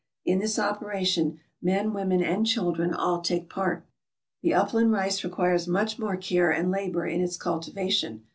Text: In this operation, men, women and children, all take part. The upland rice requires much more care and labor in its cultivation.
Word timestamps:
In 0.25 0.39
this 0.39 0.57
operation, 0.57 1.39
men, 1.61 1.93
women 1.93 2.23
and 2.23 2.43
children, 2.43 2.91
all 2.91 3.21
take 3.21 3.51
part. 3.51 3.85
The 4.41 4.51
upland 4.51 4.91
rice 4.91 5.23
requires 5.23 5.67
much 5.67 5.99
more 5.99 6.17
care 6.17 6.49
and 6.49 6.71
labor 6.71 7.05
in 7.05 7.21
its 7.21 7.37
cultivation. 7.37 8.23